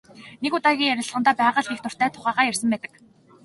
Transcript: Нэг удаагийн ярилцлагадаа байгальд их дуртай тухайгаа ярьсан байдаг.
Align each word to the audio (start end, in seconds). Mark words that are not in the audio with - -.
Нэг 0.43 0.51
удаагийн 0.57 0.91
ярилцлагадаа 0.93 1.47
байгальд 1.55 1.73
их 1.75 1.83
дуртай 1.83 2.09
тухайгаа 2.15 2.49
ярьсан 2.49 2.69
байдаг. 2.71 2.91